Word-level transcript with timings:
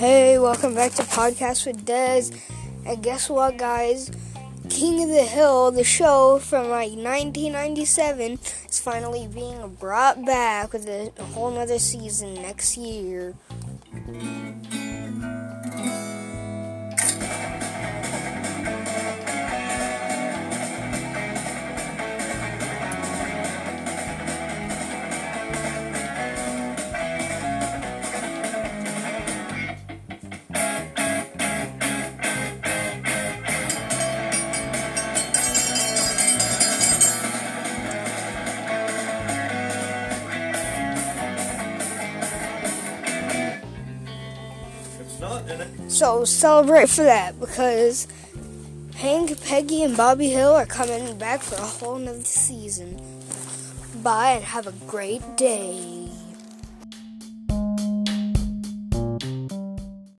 Hey, 0.00 0.38
welcome 0.38 0.74
back 0.74 0.92
to 0.92 1.02
Podcast 1.02 1.66
with 1.66 1.84
Dez. 1.84 2.34
And 2.86 3.02
guess 3.02 3.28
what, 3.28 3.58
guys? 3.58 4.10
King 4.70 5.02
of 5.02 5.10
the 5.10 5.24
Hill, 5.24 5.72
the 5.72 5.84
show 5.84 6.38
from 6.38 6.70
like 6.70 6.92
1997, 6.92 8.38
is 8.66 8.80
finally 8.80 9.26
being 9.26 9.76
brought 9.78 10.24
back 10.24 10.72
with 10.72 10.88
a 10.88 11.12
whole 11.34 11.50
nother 11.50 11.78
season 11.78 12.32
next 12.32 12.78
year. 12.78 13.34
So 45.88 46.24
celebrate 46.24 46.88
for 46.88 47.02
that 47.02 47.38
because 47.40 48.06
Hank, 48.96 49.40
Peggy, 49.42 49.82
and 49.82 49.96
Bobby 49.96 50.28
Hill 50.30 50.52
are 50.52 50.66
coming 50.66 51.16
back 51.18 51.40
for 51.40 51.56
a 51.56 51.66
whole 51.66 51.98
nother 51.98 52.22
season. 52.22 53.00
Bye 54.02 54.32
and 54.32 54.44
have 54.44 54.66
a 54.66 54.72
great 54.86 55.22
day. 55.36 56.08